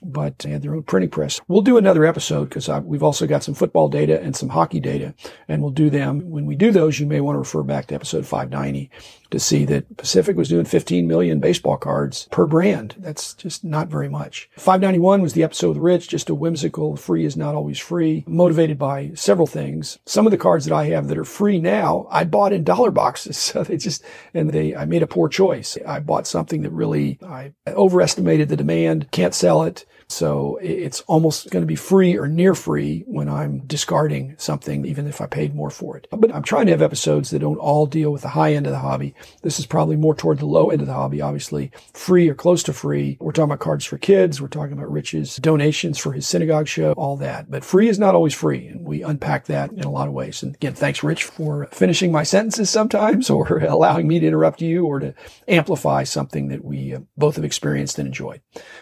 but 0.02 0.40
they 0.40 0.50
had 0.50 0.62
their 0.62 0.76
own 0.76 0.84
printing 0.84 1.10
press. 1.10 1.40
We'll 1.48 1.62
do 1.62 1.78
another 1.78 2.06
episode 2.06 2.46
because 2.46 2.70
uh, 2.70 2.82
we've 2.84 3.04
also 3.04 3.28
got 3.28 3.44
some 3.44 3.54
football 3.54 3.90
data 3.90 4.22
and 4.22 4.36
some 4.36 4.50
hockey 4.50 4.80
data, 4.80 5.14
and 5.48 5.62
we'll 5.62 5.72
do 5.72 5.90
them. 5.90 6.30
When 6.30 6.46
we 6.46 6.56
do 6.56 6.72
those, 6.72 7.00
you 7.00 7.06
may 7.06 7.22
want 7.22 7.36
to 7.36 7.40
refer 7.40 7.64
back 7.64 7.88
to 7.88 7.96
episode 7.96 8.26
590 8.26 8.90
to 9.32 9.40
see 9.40 9.66
that 9.66 9.98
Pacific 9.98 10.36
was 10.36 10.50
doing 10.50 10.66
15 10.66 11.08
million 11.08 11.40
baseball 11.40 11.78
cards 11.78 12.28
per 12.32 12.46
brand. 12.46 12.96
That's 12.98 13.34
just 13.34 13.64
not 13.64 13.88
very 13.88 14.10
much. 14.10 14.50
591 14.58 15.22
was 15.22 15.34
the 15.34 15.44
episode 15.44 15.70
with 15.70 15.78
Rich, 15.78 16.10
just 16.10 16.30
a 16.30 16.36
whimsical, 16.36 16.96
free 16.96 17.26
is 17.26 17.38
not 17.38 17.56
always 17.56 17.80
free, 17.80 18.24
motivated 18.28 18.78
by 18.78 19.12
several 19.14 19.48
things. 19.48 20.00
Some 20.06 20.26
of 20.26 20.32
the 20.32 20.38
cards 20.38 20.66
that 20.66 20.74
I 20.74 20.86
have 20.86 21.08
that 21.08 21.18
are 21.18 21.26
free 21.26 21.60
now, 21.60 22.08
I 22.10 22.24
bought 22.24 22.54
in 22.54 22.64
dollar 22.64 22.92
boxes. 22.92 23.38
So 23.50 23.64
they 23.64 23.78
just, 23.78 24.04
and 24.34 24.52
they, 24.52 24.76
I 24.76 24.86
made 24.86 25.02
a 25.02 25.08
poor 25.08 25.28
choice. 25.28 25.76
I 25.88 26.00
bought 26.02 26.28
something 26.28 26.62
that 26.62 26.70
really, 26.70 27.18
I 27.24 27.54
overestimated 27.68 28.48
the 28.48 28.56
demand, 28.56 29.10
can't 29.10 29.34
sell 29.34 29.64
it. 29.64 29.86
So 30.10 30.58
it's 30.62 31.02
almost 31.02 31.52
going 31.52 31.62
to 31.62 31.68
be 31.68 31.76
free 31.76 32.18
or 32.18 32.28
near 32.28 32.56
free 32.56 33.04
when 33.06 33.30
I'm 33.30 33.60
discarding 33.60 34.36
something, 34.40 34.84
even 34.86 35.06
if 35.06 35.22
I 35.22 35.28
paid 35.28 35.54
more 35.54 35.70
for 35.70 35.98
it. 35.98 36.08
But 36.10 36.34
I'm 36.34 36.42
trying 36.42 36.66
to 36.66 36.72
have 36.72 36.82
episodes 36.82 37.30
that 37.30 37.40
don't 37.40 37.60
all 37.60 37.86
deal 37.86 38.12
with 38.12 38.24
the 38.24 38.30
high 38.30 38.54
end 38.54 38.66
of 38.66 38.72
the 38.72 38.80
hobby. 38.80 39.14
This 39.44 39.60
is 39.60 39.68
probably 39.68 39.96
more 39.96 40.16
toward 40.16 40.40
the 40.40 40.48
low 40.48 40.72
end 40.72 40.82
of 40.82 40.88
the 40.88 40.96
hobby, 40.96 41.22
obviously 41.22 41.72
free 41.94 42.28
or 42.28 42.34
close 42.34 42.64
to 42.64 42.74
free. 42.74 43.18
We're 43.20 43.32
talking 43.32 43.52
about 43.52 43.60
cards 43.60 43.86
for 43.86 44.00
kids. 44.00 44.42
We're 44.42 44.48
talking 44.48 44.74
about 44.74 44.92
Rich's 44.92 45.36
donations 45.38 46.00
for 46.00 46.12
his 46.12 46.28
synagogue 46.28 46.68
show, 46.68 46.94
all 46.94 47.16
that. 47.18 47.52
But 47.52 47.64
free 47.64 47.88
is 47.88 48.00
not 48.00 48.16
always 48.16 48.34
free. 48.34 48.68
And 48.68 48.84
we 48.84 49.04
unpack 49.04 49.46
that 49.46 49.72
in 49.72 49.84
a 49.84 49.92
lot 49.92 50.08
of 50.08 50.14
ways. 50.16 50.42
And 50.42 50.56
again, 50.56 50.74
thanks, 50.74 51.04
Rich, 51.04 51.26
for 51.26 51.68
finishing 51.72 52.12
my 52.12 52.24
sentences 52.24 52.72
sometimes 52.72 53.30
or 53.30 53.60
allowing 53.60 54.08
me 54.08 54.20
to 54.20 54.28
interrupt 54.28 54.60
you 54.60 54.88
or 54.88 55.00
to 55.00 55.14
amplify 55.48 56.04
something 56.04 56.48
that 56.48 56.66
we 56.66 56.96
uh, 56.96 57.00
both 57.16 57.36
have 57.36 57.46
experienced 57.46 58.00
and 58.00 58.08
enjoyed. 58.08 58.42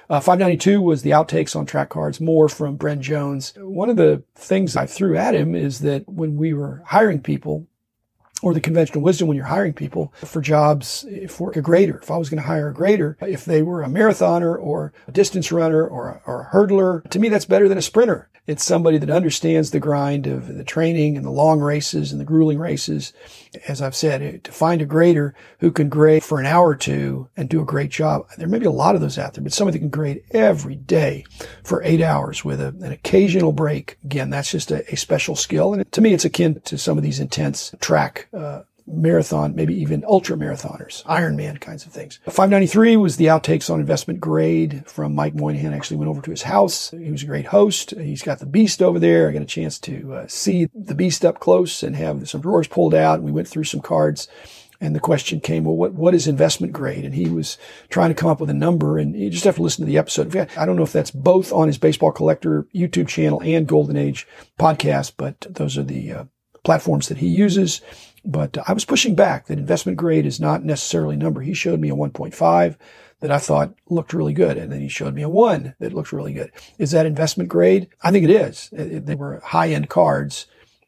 Uh, 0.10 0.22
592 0.22 0.82
was 0.82 1.02
the 1.02 1.17
outtakes 1.18 1.56
on 1.56 1.66
track 1.66 1.90
cards, 1.90 2.22
more 2.22 2.50
from 2.50 2.78
Bren 2.78 3.00
Jones. 3.00 3.54
One 3.58 3.90
of 3.90 3.98
the 3.98 4.24
things 4.36 4.76
I 4.76 4.86
threw 4.86 5.18
at 5.18 5.36
him 5.36 5.56
is 5.56 5.80
that 5.80 6.08
when 6.08 6.38
we 6.38 6.54
were 6.54 6.84
hiring 6.86 7.22
people, 7.22 7.68
or 8.42 8.54
the 8.54 8.62
conventional 8.62 9.02
wisdom 9.02 9.28
when 9.28 9.36
you're 9.36 9.46
hiring 9.46 9.74
people 9.74 10.14
for 10.24 10.42
jobs 10.42 11.06
for 11.30 11.52
a 11.52 11.62
grader. 11.62 12.00
If 12.02 12.12
I 12.12 12.18
was 12.18 12.30
going 12.30 12.42
to 12.42 12.48
hire 12.48 12.70
a 12.70 12.74
grader, 12.74 13.18
if 13.22 13.46
they 13.46 13.62
were 13.62 13.84
a 13.84 13.88
marathoner 13.88 14.58
or 14.58 14.94
a 15.08 15.12
distance 15.12 15.52
runner 15.52 15.86
or 15.86 16.10
a, 16.10 16.22
or 16.26 16.42
a 16.42 16.56
hurdler, 16.56 17.08
to 17.10 17.20
me, 17.20 17.30
that's 17.30 17.46
better 17.46 17.68
than 17.68 17.78
a 17.78 17.82
sprinter. 17.82 18.30
It's 18.46 18.64
somebody 18.64 18.98
that 19.00 19.10
understands 19.10 19.72
the 19.72 19.80
grind 19.82 20.26
of 20.26 20.56
the 20.56 20.64
training 20.64 21.18
and 21.18 21.26
the 21.26 21.32
long 21.32 21.60
races 21.60 22.14
and 22.14 22.22
the 22.22 22.26
grueling 22.26 22.60
races. 22.60 23.12
As 23.68 23.82
I've 23.82 23.96
said, 23.96 24.46
to 24.46 24.52
find 24.54 24.82
a 24.82 24.86
grader 24.86 25.36
who 25.60 25.70
can 25.70 25.90
grade 25.90 26.24
for 26.24 26.40
an 26.40 26.46
hour 26.46 26.70
or 26.70 26.76
two 26.76 27.28
and 27.36 27.50
do 27.50 27.62
a 27.62 27.66
great 27.66 27.90
job. 27.90 28.26
There 28.38 28.48
may 28.48 28.60
be 28.60 28.66
a 28.66 28.72
lot 28.72 28.96
of 28.96 29.02
those 29.02 29.18
out 29.18 29.34
there, 29.34 29.44
but 29.44 29.52
somebody 29.52 29.78
that 29.78 29.82
can 29.82 29.90
grade 29.90 30.24
every 30.32 30.76
day 30.76 31.26
for 31.62 31.84
eight 31.84 32.02
hours 32.02 32.46
with 32.46 32.62
a, 32.62 32.68
an 32.68 32.94
occasional 32.94 33.52
break. 33.52 33.98
Again, 34.06 34.30
that's 34.30 34.52
just 34.52 34.72
a, 34.72 34.90
a 34.94 34.96
special 34.96 35.36
skill. 35.36 35.74
And 35.74 35.92
to 35.92 36.00
me, 36.00 36.14
it's 36.14 36.24
akin 36.24 36.62
to 36.62 36.78
some 36.78 36.98
of 36.98 37.04
these 37.04 37.20
intense 37.20 37.76
track 37.82 38.27
uh, 38.34 38.64
marathon, 38.88 39.54
maybe 39.54 39.76
even 39.76 40.04
ultra 40.08 40.38
marathoners, 40.38 41.04
Ironman 41.04 41.60
kinds 41.60 41.86
of 41.86 41.92
things. 41.92 42.20
593 42.26 42.96
was 42.98 43.18
the 43.18 43.26
outtakes 43.26 43.70
on 43.70 43.80
investment 43.80 44.22
grade 44.22 44.84
from 44.88 45.14
Mike 45.14 45.36
Moynihan. 45.36 45.74
I 45.74 45.76
actually 45.76 45.98
went 45.98 46.10
over 46.10 46.22
to 46.22 46.32
his 46.32 46.44
house. 46.44 46.92
He 46.92 47.12
was 47.12 47.24
a 47.24 47.28
great 47.28 47.48
host. 47.48 47.92
He's 47.92 48.24
got 48.24 48.40
the 48.40 48.46
beast 48.46 48.82
over 48.82 48.98
there. 48.98 49.30
I 49.30 49.34
got 49.34 49.42
a 49.42 49.46
chance 49.46 49.78
to 49.80 50.14
uh, 50.14 50.28
see 50.28 50.70
the 50.74 50.96
beast 50.96 51.26
up 51.26 51.40
close 51.40 51.84
and 51.84 51.96
have 51.96 52.30
some 52.30 52.42
drawers 52.42 52.68
pulled 52.68 52.94
out. 52.94 53.16
And 53.16 53.24
we 53.26 53.32
went 53.32 53.48
through 53.48 53.66
some 53.66 53.82
cards. 53.82 54.28
And 54.80 54.96
the 54.96 55.00
question 55.00 55.40
came, 55.40 55.64
well, 55.64 55.76
what, 55.76 55.94
what 55.94 56.14
is 56.14 56.28
investment 56.28 56.72
grade? 56.72 57.04
And 57.04 57.16
he 57.16 57.28
was 57.30 57.58
trying 57.90 58.10
to 58.10 58.16
come 58.16 58.30
up 58.30 58.40
with 58.40 58.52
a 58.52 58.54
number 58.54 59.00
and 59.00 59.16
you 59.16 59.32
just 59.32 59.44
have 59.44 59.56
to 59.56 59.64
listen 59.64 59.84
to 59.84 59.90
the 59.90 59.98
episode. 59.98 60.36
I 60.56 60.66
don't 60.66 60.76
know 60.76 60.84
if 60.84 60.94
that's 60.94 61.10
both 61.10 61.52
on 61.52 61.68
his 61.68 61.80
baseball 61.80 62.12
collector 62.12 62.68
YouTube 62.76 63.08
channel 63.08 63.42
and 63.44 63.68
Golden 63.68 63.98
Age 63.98 64.28
podcast, 64.60 65.14
but 65.18 65.48
those 65.50 65.80
are 65.80 65.84
the 65.84 66.12
uh, 66.12 66.24
platforms 66.64 67.08
that 67.08 67.18
he 67.18 67.28
uses. 67.28 67.82
But 68.30 68.58
I 68.68 68.74
was 68.74 68.84
pushing 68.84 69.16
back 69.16 69.46
that 69.46 69.58
investment 69.58 69.98
grade 69.98 70.26
is 70.26 70.38
not 70.38 70.62
necessarily 70.62 71.16
a 71.16 71.18
number. 71.18 71.40
He 71.40 71.54
showed 71.54 71.80
me 71.80 71.90
a 71.90 71.96
1.5 71.96 72.76
that 73.22 73.32
I 73.32 73.38
thought 73.38 73.74
looked 73.90 74.12
really 74.12 74.34
good. 74.34 74.58
And 74.58 74.70
then 74.70 74.82
he 74.82 74.90
showed 74.90 75.16
me 75.16 75.22
a 75.22 75.30
one 75.30 75.76
that 75.80 75.94
looked 75.94 76.12
really 76.12 76.34
good. 76.34 76.52
Is 76.78 76.92
that 76.92 77.06
investment 77.06 77.50
grade? 77.50 77.88
I 78.02 78.12
think 78.12 78.26
it 78.26 78.30
is. 78.30 78.70
They 78.74 79.16
were 79.16 79.40
high 79.40 79.70
end 79.70 79.90
cards 79.90 80.46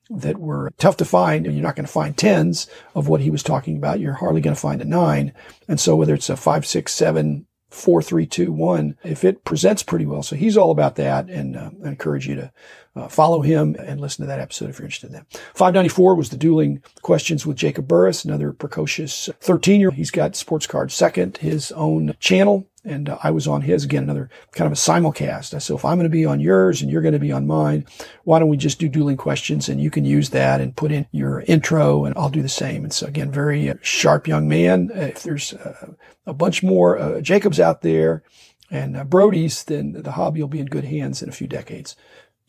that 0.09 0.37
were 0.37 0.71
tough 0.77 0.97
to 0.97 1.05
find. 1.05 1.45
And 1.45 1.55
you're 1.55 1.63
not 1.63 1.77
going 1.77 1.85
to 1.85 1.91
find 1.91 2.17
tens 2.17 2.67
of 2.93 3.07
what 3.07 3.21
he 3.21 3.31
was 3.31 3.41
talking 3.41 3.77
about. 3.77 4.01
You're 4.01 4.13
hardly 4.13 4.41
going 4.41 4.55
to 4.55 4.61
find 4.61 4.81
a 4.81 4.85
nine. 4.85 5.31
And 5.69 5.79
so 5.79 5.95
whether 5.95 6.13
it's 6.13 6.29
a 6.29 6.35
five, 6.35 6.65
six, 6.65 6.93
seven, 6.93 7.47
four, 7.69 8.01
three, 8.01 8.25
two, 8.25 8.51
one, 8.51 8.97
if 9.03 9.23
it 9.23 9.43
presents 9.43 9.83
pretty 9.83 10.05
well. 10.05 10.23
So 10.23 10.35
he's 10.35 10.57
all 10.57 10.71
about 10.71 10.95
that. 10.95 11.29
And 11.29 11.55
uh, 11.55 11.71
I 11.83 11.89
encourage 11.89 12.27
you 12.27 12.35
to 12.35 12.51
uh, 12.95 13.07
follow 13.07 13.41
him 13.41 13.75
and 13.79 14.01
listen 14.01 14.23
to 14.23 14.27
that 14.27 14.39
episode 14.39 14.69
if 14.69 14.79
you're 14.79 14.85
interested 14.85 15.07
in 15.07 15.13
that. 15.13 15.33
594 15.53 16.15
was 16.15 16.29
the 16.29 16.37
dueling 16.37 16.81
questions 17.01 17.45
with 17.45 17.57
Jacob 17.57 17.87
Burris, 17.87 18.25
another 18.25 18.51
precocious 18.51 19.29
13 19.39 19.79
year. 19.79 19.91
He's 19.91 20.11
got 20.11 20.35
sports 20.35 20.67
card 20.67 20.91
second, 20.91 21.37
his 21.37 21.71
own 21.73 22.15
channel. 22.19 22.67
And 22.85 23.09
uh, 23.09 23.17
I 23.23 23.31
was 23.31 23.47
on 23.47 23.61
his 23.61 23.83
again, 23.83 24.03
another 24.03 24.29
kind 24.53 24.65
of 24.65 24.71
a 24.71 24.75
simulcast. 24.75 25.53
I 25.53 25.57
said, 25.57 25.75
if 25.75 25.85
I'm 25.85 25.97
going 25.97 26.05
to 26.05 26.09
be 26.09 26.25
on 26.25 26.39
yours 26.39 26.81
and 26.81 26.89
you're 26.89 27.01
going 27.01 27.13
to 27.13 27.19
be 27.19 27.31
on 27.31 27.45
mine, 27.45 27.85
why 28.23 28.39
don't 28.39 28.49
we 28.49 28.57
just 28.57 28.79
do 28.79 28.87
dueling 28.87 29.17
questions 29.17 29.67
and 29.67 29.81
you 29.81 29.91
can 29.91 30.05
use 30.05 30.29
that 30.29 30.61
and 30.61 30.75
put 30.75 30.91
in 30.91 31.05
your 31.11 31.41
intro 31.41 32.05
and 32.05 32.15
I'll 32.17 32.29
do 32.29 32.41
the 32.41 32.49
same. 32.49 32.83
And 32.83 32.93
so 32.93 33.07
again, 33.07 33.31
very 33.31 33.69
uh, 33.69 33.75
sharp 33.81 34.27
young 34.27 34.47
man. 34.47 34.91
Uh, 34.95 35.01
if 35.01 35.23
there's 35.23 35.53
uh, 35.53 35.93
a 36.25 36.33
bunch 36.33 36.63
more 36.63 36.97
uh, 36.97 37.21
Jacobs 37.21 37.59
out 37.59 37.81
there 37.81 38.23
and 38.71 38.95
uh, 38.95 39.03
Brody's, 39.03 39.63
then 39.65 39.93
the 39.93 40.13
hobby 40.13 40.41
will 40.41 40.47
be 40.47 40.59
in 40.59 40.67
good 40.67 40.85
hands 40.85 41.21
in 41.21 41.29
a 41.29 41.33
few 41.33 41.47
decades 41.47 41.95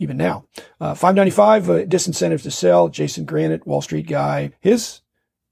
even 0.01 0.17
now. 0.17 0.47
Uh, 0.81 0.95
595, 0.95 1.71
uh, 1.71 1.73
disincentives 1.85 2.43
to 2.43 2.51
sell. 2.51 2.89
Jason 2.89 3.27
Granite, 3.27 3.67
Wall 3.67 3.83
Street 3.83 4.09
guy. 4.09 4.51
His 4.61 5.03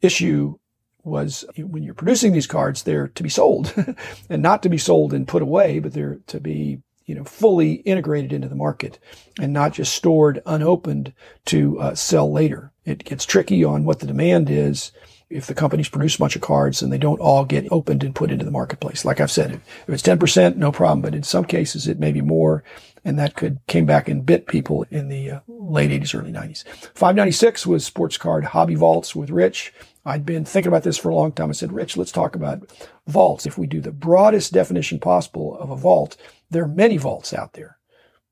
issue 0.00 0.58
was 1.04 1.44
when 1.56 1.82
you're 1.82 1.94
producing 1.94 2.32
these 2.32 2.46
cards, 2.46 2.82
they're 2.82 3.08
to 3.08 3.22
be 3.22 3.28
sold 3.28 3.72
and 4.30 4.42
not 4.42 4.62
to 4.62 4.68
be 4.68 4.78
sold 4.78 5.12
and 5.12 5.28
put 5.28 5.42
away, 5.42 5.78
but 5.78 5.92
they're 5.92 6.18
to 6.26 6.40
be, 6.40 6.80
you 7.06 7.14
know, 7.14 7.24
fully 7.24 7.74
integrated 7.74 8.32
into 8.32 8.48
the 8.48 8.54
market 8.54 8.98
and 9.40 9.52
not 9.52 9.72
just 9.72 9.94
stored 9.94 10.42
unopened 10.46 11.12
to 11.46 11.78
uh, 11.80 11.94
sell 11.94 12.30
later. 12.30 12.72
It 12.84 13.04
gets 13.04 13.24
tricky 13.24 13.64
on 13.64 13.84
what 13.84 14.00
the 14.00 14.06
demand 14.06 14.50
is 14.50 14.92
if 15.30 15.46
the 15.46 15.54
companies 15.54 15.88
produce 15.88 16.16
a 16.16 16.18
bunch 16.18 16.36
of 16.36 16.42
cards 16.42 16.80
and 16.80 16.92
they 16.92 16.98
don't 16.98 17.20
all 17.20 17.44
get 17.44 17.70
opened 17.70 18.02
and 18.02 18.14
put 18.14 18.30
into 18.30 18.44
the 18.44 18.50
marketplace. 18.50 19.04
Like 19.04 19.20
I've 19.20 19.30
said, 19.30 19.52
if 19.52 19.88
it's 19.88 20.02
10%, 20.02 20.56
no 20.56 20.72
problem. 20.72 21.02
But 21.02 21.14
in 21.14 21.22
some 21.22 21.44
cases, 21.44 21.86
it 21.86 21.98
may 21.98 22.12
be 22.12 22.20
more. 22.20 22.64
And 23.04 23.18
that 23.18 23.36
could 23.36 23.60
came 23.66 23.86
back 23.86 24.08
and 24.08 24.24
bit 24.24 24.46
people 24.46 24.84
in 24.90 25.08
the 25.08 25.30
uh, 25.30 25.40
late 25.46 25.90
80s, 25.90 26.18
early 26.18 26.32
90s. 26.32 26.64
596 26.94 27.66
was 27.66 27.84
sports 27.84 28.16
card 28.16 28.44
hobby 28.44 28.74
vaults 28.74 29.14
with 29.14 29.30
Rich. 29.30 29.72
I'd 30.04 30.26
been 30.26 30.44
thinking 30.44 30.68
about 30.68 30.82
this 30.82 30.98
for 30.98 31.10
a 31.10 31.14
long 31.14 31.32
time. 31.32 31.50
I 31.50 31.52
said, 31.52 31.72
Rich, 31.72 31.96
let's 31.96 32.12
talk 32.12 32.34
about 32.34 32.70
vaults. 33.06 33.46
If 33.46 33.56
we 33.56 33.66
do 33.66 33.80
the 33.80 33.92
broadest 33.92 34.52
definition 34.52 34.98
possible 34.98 35.56
of 35.58 35.70
a 35.70 35.76
vault, 35.76 36.16
there 36.50 36.64
are 36.64 36.68
many 36.68 36.96
vaults 36.96 37.32
out 37.32 37.52
there. 37.52 37.77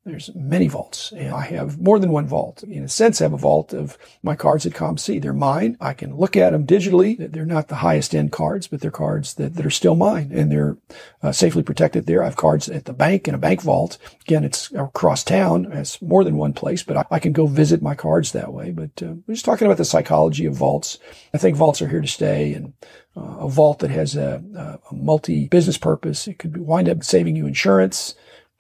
There's 0.07 0.33
many 0.37 0.69
vaults 0.69 1.11
and 1.11 1.35
I 1.35 1.41
have 1.47 1.81
more 1.81 1.99
than 1.99 2.13
one 2.13 2.29
vault. 2.29 2.63
In 2.63 2.85
a 2.85 2.89
sense, 2.89 3.21
I 3.21 3.25
have 3.25 3.33
a 3.33 3.37
vault 3.37 3.73
of 3.73 3.99
my 4.23 4.37
cards 4.37 4.65
at 4.65 4.73
COMC. 4.73 5.21
They're 5.21 5.33
mine. 5.33 5.77
I 5.81 5.95
can 5.95 6.17
look 6.17 6.37
at 6.37 6.51
them 6.51 6.65
digitally. 6.65 7.17
They're 7.19 7.45
not 7.45 7.67
the 7.67 7.75
highest 7.77 8.15
end 8.15 8.31
cards, 8.31 8.69
but 8.69 8.81
they're 8.81 8.93
cards 8.93 9.35
that, 9.35 9.55
that 9.57 9.67
are 9.67 9.71
still 9.71 9.97
mine 9.97 10.31
and 10.33 10.53
they're 10.53 10.77
uh, 11.25 11.33
safely 11.33 11.65
protected 11.65 12.07
there. 12.07 12.23
I 12.23 12.27
have 12.27 12.37
cards 12.37 12.69
at 12.69 12.85
the 12.85 12.93
bank 12.93 13.27
in 13.27 13.35
a 13.35 13.39
bank 13.39 13.63
vault. 13.63 13.99
Again, 14.21 14.45
it's 14.45 14.71
across 14.75 15.25
town. 15.25 15.73
It's 15.73 16.01
more 16.01 16.23
than 16.23 16.37
one 16.37 16.53
place, 16.53 16.85
but 16.85 16.97
I, 16.97 17.05
I 17.11 17.19
can 17.19 17.33
go 17.33 17.47
visit 17.49 17.83
my 17.83 17.97
cards 17.97 18.31
that 18.31 18.53
way. 18.53 18.71
But 18.71 19.03
uh, 19.03 19.15
we're 19.27 19.35
just 19.35 19.45
talking 19.45 19.67
about 19.67 19.79
the 19.79 19.85
psychology 19.85 20.47
of 20.47 20.55
vaults. 20.55 20.99
I 21.35 21.39
think 21.39 21.57
vaults 21.57 21.83
are 21.83 21.89
here 21.89 22.01
to 22.01 22.07
stay 22.07 22.55
and 22.55 22.75
uh, 23.17 23.39
a 23.41 23.49
vault 23.49 23.81
that 23.81 23.91
has 23.91 24.15
a, 24.15 24.79
a 24.91 24.95
multi 24.95 25.49
business 25.49 25.79
purpose. 25.79 26.29
It 26.29 26.39
could 26.39 26.59
wind 26.59 26.89
up 26.89 27.03
saving 27.03 27.35
you 27.35 27.49
insurance. 27.49 28.15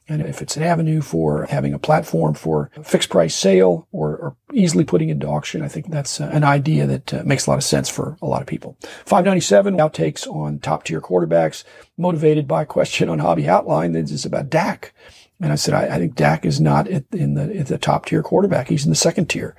And 0.08 0.22
if 0.22 0.40
it's 0.40 0.56
an 0.56 0.62
avenue 0.62 1.00
for 1.00 1.46
having 1.46 1.74
a 1.74 1.78
platform 1.78 2.34
for 2.34 2.70
fixed 2.82 3.10
price 3.10 3.34
sale 3.34 3.88
or, 3.90 4.10
or 4.10 4.36
easily 4.52 4.84
putting 4.84 5.08
into 5.08 5.26
auction, 5.26 5.62
I 5.62 5.68
think 5.68 5.90
that's 5.90 6.20
uh, 6.20 6.30
an 6.32 6.44
idea 6.44 6.86
that 6.86 7.14
uh, 7.14 7.22
makes 7.24 7.46
a 7.46 7.50
lot 7.50 7.56
of 7.56 7.64
sense 7.64 7.88
for 7.88 8.16
a 8.22 8.26
lot 8.26 8.40
of 8.40 8.46
people. 8.46 8.76
597 9.04 9.76
outtakes 9.78 10.26
on 10.28 10.60
top 10.60 10.84
tier 10.84 11.00
quarterbacks 11.00 11.64
motivated 11.98 12.46
by 12.46 12.62
a 12.62 12.66
question 12.66 13.08
on 13.08 13.18
Hobby 13.18 13.44
Hotline 13.44 13.94
that 13.94 14.10
is 14.10 14.24
about 14.24 14.48
Dak. 14.48 14.94
And 15.40 15.52
I 15.52 15.56
said, 15.56 15.74
I, 15.74 15.96
I 15.96 15.98
think 15.98 16.14
Dak 16.14 16.46
is 16.46 16.60
not 16.60 16.86
in 16.88 17.34
the, 17.34 17.50
in 17.50 17.64
the 17.64 17.78
top 17.78 18.06
tier 18.06 18.22
quarterback. 18.22 18.68
He's 18.68 18.84
in 18.84 18.90
the 18.90 18.96
second 18.96 19.26
tier. 19.28 19.54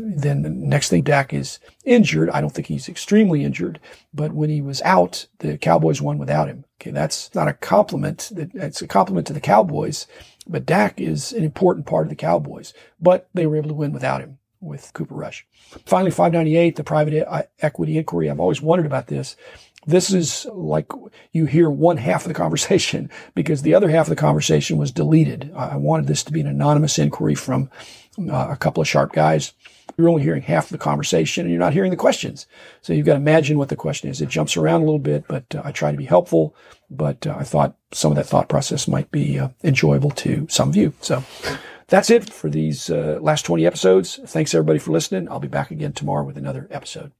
Then 0.00 0.42
the 0.42 0.50
next 0.50 0.88
thing, 0.88 1.02
Dak 1.02 1.32
is 1.32 1.58
injured. 1.84 2.30
I 2.30 2.40
don't 2.40 2.50
think 2.50 2.66
he's 2.68 2.88
extremely 2.88 3.44
injured, 3.44 3.80
but 4.14 4.32
when 4.32 4.50
he 4.50 4.60
was 4.60 4.80
out, 4.82 5.26
the 5.38 5.58
Cowboys 5.58 6.00
won 6.00 6.18
without 6.18 6.48
him. 6.48 6.64
Okay. 6.80 6.90
That's 6.90 7.34
not 7.34 7.48
a 7.48 7.54
compliment. 7.54 8.32
It's 8.36 8.82
a 8.82 8.86
compliment 8.86 9.26
to 9.26 9.32
the 9.32 9.40
Cowboys, 9.40 10.06
but 10.46 10.66
Dak 10.66 11.00
is 11.00 11.32
an 11.32 11.44
important 11.44 11.86
part 11.86 12.06
of 12.06 12.10
the 12.10 12.16
Cowboys, 12.16 12.72
but 13.00 13.28
they 13.34 13.46
were 13.46 13.56
able 13.56 13.68
to 13.68 13.74
win 13.74 13.92
without 13.92 14.20
him 14.20 14.38
with 14.60 14.92
Cooper 14.92 15.14
Rush. 15.14 15.46
Finally, 15.86 16.10
598, 16.10 16.76
the 16.76 16.84
private 16.84 17.26
uh, 17.26 17.42
equity 17.60 17.98
inquiry. 17.98 18.30
I've 18.30 18.40
always 18.40 18.60
wondered 18.60 18.86
about 18.86 19.06
this. 19.06 19.36
This 19.86 20.12
is 20.12 20.46
like 20.52 20.86
you 21.32 21.46
hear 21.46 21.70
one 21.70 21.96
half 21.96 22.22
of 22.22 22.28
the 22.28 22.34
conversation 22.34 23.10
because 23.34 23.62
the 23.62 23.74
other 23.74 23.88
half 23.88 24.06
of 24.06 24.10
the 24.10 24.16
conversation 24.16 24.76
was 24.76 24.92
deleted. 24.92 25.52
I 25.56 25.76
wanted 25.76 26.06
this 26.06 26.22
to 26.24 26.32
be 26.32 26.40
an 26.40 26.46
anonymous 26.46 26.98
inquiry 26.98 27.34
from 27.34 27.70
uh, 28.28 28.48
a 28.50 28.56
couple 28.56 28.80
of 28.80 28.88
sharp 28.88 29.12
guys 29.12 29.52
you're 29.96 30.08
only 30.08 30.22
hearing 30.22 30.42
half 30.42 30.68
the 30.68 30.78
conversation 30.78 31.42
and 31.42 31.50
you're 31.50 31.60
not 31.60 31.72
hearing 31.72 31.90
the 31.90 31.96
questions. 31.96 32.46
So 32.82 32.92
you've 32.92 33.06
got 33.06 33.14
to 33.14 33.20
imagine 33.20 33.58
what 33.58 33.68
the 33.68 33.76
question 33.76 34.10
is. 34.10 34.20
It 34.20 34.28
jumps 34.28 34.56
around 34.56 34.82
a 34.82 34.84
little 34.84 34.98
bit, 34.98 35.24
but 35.28 35.54
uh, 35.54 35.62
I 35.64 35.72
try 35.72 35.90
to 35.90 35.96
be 35.96 36.04
helpful. 36.04 36.54
But 36.90 37.26
uh, 37.26 37.36
I 37.38 37.44
thought 37.44 37.76
some 37.92 38.10
of 38.10 38.16
that 38.16 38.26
thought 38.26 38.48
process 38.48 38.88
might 38.88 39.10
be 39.10 39.38
uh, 39.38 39.48
enjoyable 39.62 40.10
to 40.10 40.46
some 40.48 40.68
of 40.68 40.76
you. 40.76 40.94
So 41.00 41.22
that's 41.88 42.10
it 42.10 42.32
for 42.32 42.48
these 42.48 42.88
last 42.88 43.42
20 43.42 43.66
episodes. 43.66 44.20
Thanks 44.26 44.54
everybody 44.54 44.78
for 44.78 44.92
listening. 44.92 45.28
I'll 45.30 45.40
be 45.40 45.48
back 45.48 45.70
again 45.70 45.92
tomorrow 45.92 46.24
with 46.24 46.38
another 46.38 46.66
episode. 46.70 47.12